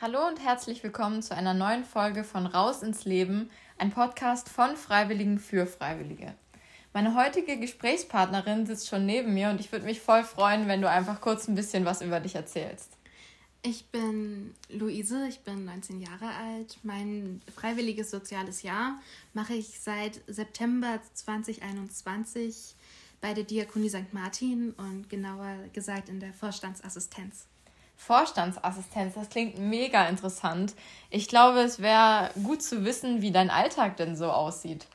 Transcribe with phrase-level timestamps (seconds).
[0.00, 4.76] Hallo und herzlich willkommen zu einer neuen Folge von Raus ins Leben, ein Podcast von
[4.76, 6.36] Freiwilligen für Freiwillige.
[6.92, 10.88] Meine heutige Gesprächspartnerin sitzt schon neben mir und ich würde mich voll freuen, wenn du
[10.88, 12.92] einfach kurz ein bisschen was über dich erzählst.
[13.62, 16.78] Ich bin Luise, ich bin 19 Jahre alt.
[16.84, 19.00] Mein freiwilliges soziales Jahr
[19.34, 22.76] mache ich seit September 2021
[23.20, 24.12] bei der Diakonie St.
[24.12, 27.48] Martin und genauer gesagt in der Vorstandsassistenz.
[27.98, 30.74] Vorstandsassistenz, das klingt mega interessant.
[31.10, 34.86] Ich glaube, es wäre gut zu wissen, wie dein Alltag denn so aussieht.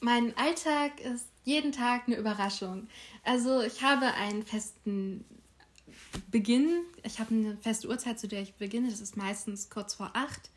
[0.00, 2.88] Mein Alltag ist jeden Tag eine Überraschung.
[3.24, 5.24] Also ich habe einen festen
[6.30, 6.82] Beginn.
[7.04, 8.90] Ich habe eine feste Uhrzeit, zu der ich beginne.
[8.90, 10.50] Das ist meistens kurz vor acht.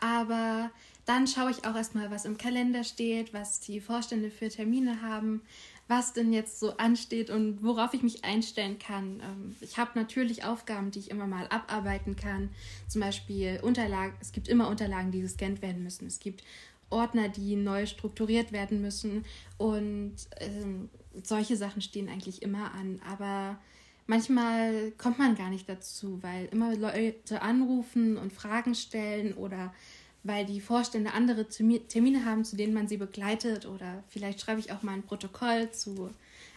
[0.00, 0.70] Aber
[1.06, 5.42] dann schaue ich auch erstmal, was im Kalender steht, was die Vorstände für Termine haben
[5.88, 9.20] was denn jetzt so ansteht und worauf ich mich einstellen kann.
[9.20, 12.50] Ähm, ich habe natürlich Aufgaben, die ich immer mal abarbeiten kann.
[12.86, 14.14] Zum Beispiel Unterlagen.
[14.20, 16.06] Es gibt immer Unterlagen, die gescannt werden müssen.
[16.06, 16.44] Es gibt
[16.90, 19.24] Ordner, die neu strukturiert werden müssen.
[19.56, 20.90] Und ähm,
[21.22, 23.00] solche Sachen stehen eigentlich immer an.
[23.10, 23.58] Aber
[24.06, 29.72] manchmal kommt man gar nicht dazu, weil immer Leute anrufen und Fragen stellen oder
[30.22, 33.66] weil die Vorstände andere Termine haben, zu denen man sie begleitet.
[33.66, 36.10] Oder vielleicht schreibe ich auch mal ein Protokoll zu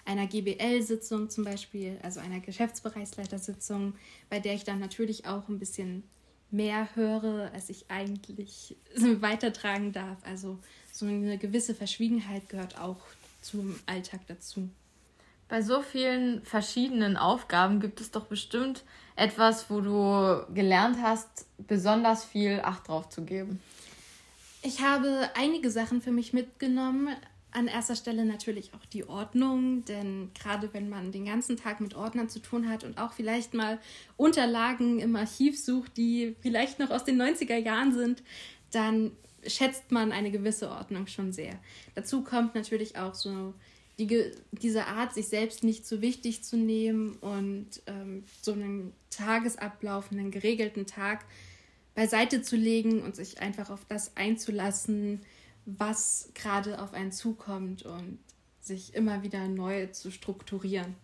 [0.05, 3.93] einer GBL-Sitzung zum Beispiel, also einer Geschäftsbereichsleitersitzung,
[4.29, 6.03] bei der ich dann natürlich auch ein bisschen
[6.49, 10.17] mehr höre, als ich eigentlich weitertragen darf.
[10.23, 10.59] Also
[10.91, 12.99] so eine gewisse Verschwiegenheit gehört auch
[13.41, 14.69] zum Alltag dazu.
[15.51, 18.85] Bei so vielen verschiedenen Aufgaben gibt es doch bestimmt
[19.17, 23.59] etwas, wo du gelernt hast, besonders viel Acht drauf zu geben.
[24.61, 27.09] Ich habe einige Sachen für mich mitgenommen.
[27.51, 31.95] An erster Stelle natürlich auch die Ordnung, denn gerade wenn man den ganzen Tag mit
[31.95, 33.77] Ordnern zu tun hat und auch vielleicht mal
[34.15, 38.23] Unterlagen im Archiv sucht, die vielleicht noch aus den 90er Jahren sind,
[38.71, 39.11] dann
[39.45, 41.59] schätzt man eine gewisse Ordnung schon sehr.
[41.93, 43.53] Dazu kommt natürlich auch so
[44.07, 50.11] die, diese Art, sich selbst nicht zu wichtig zu nehmen und ähm, so einen Tagesablauf,
[50.11, 51.25] einen geregelten Tag
[51.93, 55.21] beiseite zu legen und sich einfach auf das einzulassen,
[55.65, 58.19] was gerade auf einen zukommt und
[58.59, 60.95] sich immer wieder neu zu strukturieren.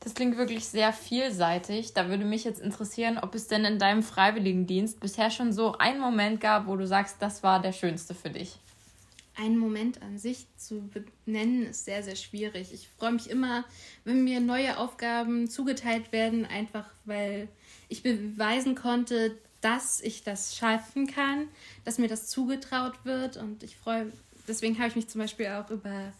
[0.00, 1.94] Das klingt wirklich sehr vielseitig.
[1.94, 6.00] Da würde mich jetzt interessieren, ob es denn in deinem Freiwilligendienst bisher schon so einen
[6.00, 8.58] Moment gab, wo du sagst, das war der schönste für dich
[9.36, 10.88] einen Moment an sich zu
[11.24, 12.72] benennen, ist sehr, sehr schwierig.
[12.72, 13.64] Ich freue mich immer,
[14.04, 17.48] wenn mir neue Aufgaben zugeteilt werden, einfach weil
[17.88, 21.48] ich beweisen konnte, dass ich das schaffen kann,
[21.84, 23.36] dass mir das zugetraut wird.
[23.36, 24.12] Und ich freue,
[24.46, 26.12] deswegen habe ich mich zum Beispiel auch über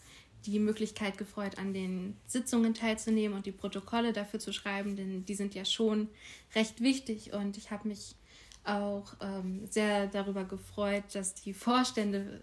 [0.47, 5.35] die Möglichkeit gefreut, an den Sitzungen teilzunehmen und die Protokolle dafür zu schreiben, denn die
[5.35, 6.09] sind ja schon
[6.55, 7.33] recht wichtig.
[7.33, 8.17] Und ich habe mich
[8.65, 12.41] auch ähm, sehr darüber gefreut, dass die Vorstände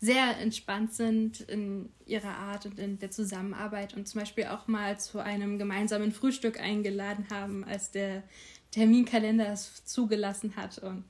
[0.00, 4.98] sehr entspannt sind in ihrer Art und in der Zusammenarbeit und zum Beispiel auch mal
[4.98, 8.22] zu einem gemeinsamen Frühstück eingeladen haben, als der
[8.70, 10.78] Terminkalender es zugelassen hat.
[10.78, 11.04] Und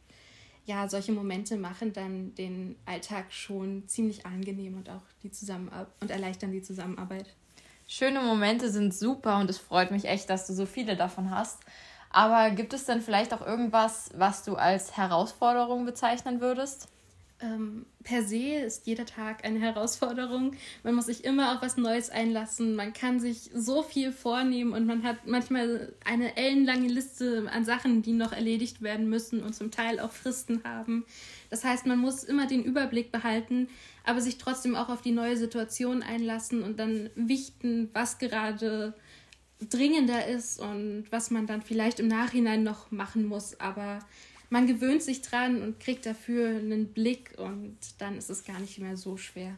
[0.66, 6.10] ja, solche Momente machen dann den Alltag schon ziemlich angenehm und auch die Zusammenarbeit und
[6.10, 7.34] erleichtern die Zusammenarbeit.
[7.86, 11.60] Schöne Momente sind super und es freut mich echt, dass du so viele davon hast.
[12.10, 16.88] Aber gibt es denn vielleicht auch irgendwas, was du als Herausforderung bezeichnen würdest?
[17.42, 20.54] Ähm, per se ist jeder Tag eine Herausforderung.
[20.82, 22.76] Man muss sich immer auf was Neues einlassen.
[22.76, 28.02] Man kann sich so viel vornehmen und man hat manchmal eine ellenlange Liste an Sachen,
[28.02, 31.04] die noch erledigt werden müssen und zum Teil auch Fristen haben.
[31.48, 33.68] Das heißt, man muss immer den Überblick behalten,
[34.04, 38.94] aber sich trotzdem auch auf die neue Situation einlassen und dann wichten, was gerade
[39.68, 43.58] dringender ist und was man dann vielleicht im Nachhinein noch machen muss.
[43.60, 43.98] Aber
[44.50, 48.78] man gewöhnt sich dran und kriegt dafür einen Blick und dann ist es gar nicht
[48.78, 49.56] mehr so schwer.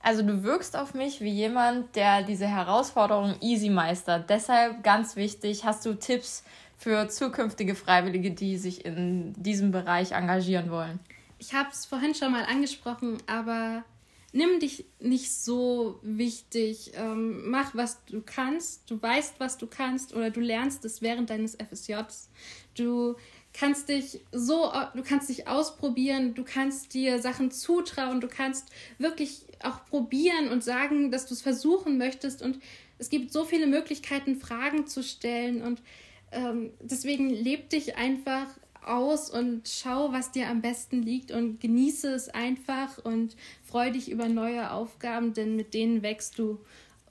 [0.00, 4.30] Also du wirkst auf mich wie jemand, der diese Herausforderung easy meistert.
[4.30, 6.44] Deshalb ganz wichtig, hast du Tipps
[6.78, 11.00] für zukünftige Freiwillige, die sich in diesem Bereich engagieren wollen?
[11.38, 13.84] Ich habe es vorhin schon mal angesprochen, aber
[14.32, 16.92] nimm dich nicht so wichtig.
[16.94, 18.88] Ähm, mach, was du kannst.
[18.90, 22.30] Du weißt, was du kannst oder du lernst es während deines FSJs.
[22.76, 23.16] Du
[23.58, 29.42] kannst dich so, du kannst dich ausprobieren, du kannst dir Sachen zutrauen, du kannst wirklich
[29.62, 32.40] auch probieren und sagen, dass du es versuchen möchtest.
[32.40, 32.60] Und
[32.98, 35.62] es gibt so viele Möglichkeiten, Fragen zu stellen.
[35.62, 35.82] Und
[36.30, 38.46] ähm, deswegen leb dich einfach
[38.84, 44.10] aus und schau, was dir am besten liegt und genieße es einfach und freu dich
[44.10, 46.60] über neue Aufgaben, denn mit denen wächst du.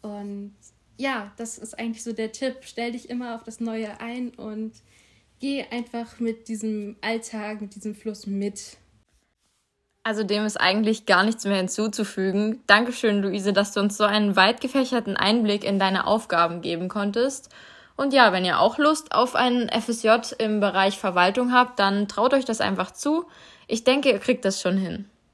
[0.02, 0.56] Und
[0.98, 2.60] ja, das ist eigentlich so der Tipp.
[2.62, 4.72] Stell dich immer auf das Neue ein und
[5.40, 8.78] geh einfach mit diesem Alltag, mit diesem Fluss mit.
[10.04, 12.64] Also dem ist eigentlich gar nichts mehr hinzuzufügen.
[12.66, 17.50] Dankeschön, Luise, dass du uns so einen weit gefächerten Einblick in deine Aufgaben geben konntest.
[17.98, 22.34] Und ja, wenn ihr auch Lust auf einen FSJ im Bereich Verwaltung habt, dann traut
[22.34, 23.26] euch das einfach zu.
[23.68, 25.10] Ich denke, ihr kriegt das schon hin.